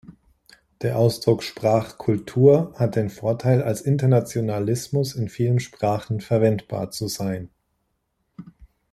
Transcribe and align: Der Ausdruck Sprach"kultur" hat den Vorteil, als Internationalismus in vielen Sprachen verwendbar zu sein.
Der 0.81 0.97
Ausdruck 0.97 1.43
Sprach"kultur" 1.43 2.73
hat 2.75 2.95
den 2.95 3.11
Vorteil, 3.11 3.61
als 3.61 3.81
Internationalismus 3.81 5.13
in 5.13 5.29
vielen 5.29 5.59
Sprachen 5.59 6.21
verwendbar 6.21 6.89
zu 6.89 7.07
sein. 7.07 7.51